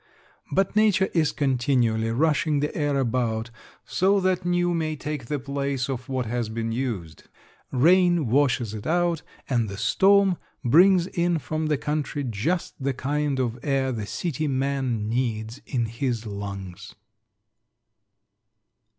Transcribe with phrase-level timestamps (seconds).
[0.51, 3.51] But nature is continually rushing the air about
[3.85, 7.25] so that new may take the place of what has been used,
[7.71, 13.39] rain washes it out, and the storm brings in from the country just the kind
[13.39, 16.95] of air the city man needs in his lungs.